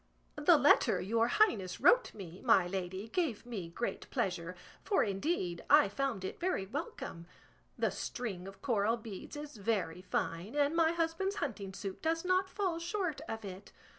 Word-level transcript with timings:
The 0.41 0.57
letter 0.57 0.99
your 0.99 1.27
highness 1.27 1.79
wrote 1.79 2.11
me, 2.15 2.41
my 2.43 2.65
lady, 2.65 3.07
gave 3.09 3.45
me 3.45 3.69
great 3.69 4.09
pleasure, 4.09 4.55
for 4.83 5.03
indeed 5.03 5.63
I 5.69 5.89
found 5.89 6.25
it 6.25 6.39
very 6.39 6.65
welcome. 6.65 7.27
The 7.77 7.91
string 7.91 8.47
of 8.47 8.63
coral 8.63 8.97
beads 8.97 9.35
is 9.35 9.57
very 9.57 10.01
fine, 10.01 10.55
and 10.55 10.75
my 10.75 10.93
husband's 10.93 11.35
hunting 11.35 11.71
suit 11.71 12.01
does 12.01 12.25
not 12.25 12.49
fall 12.49 12.79
short 12.79 13.21
of 13.29 13.45
it. 13.45 13.71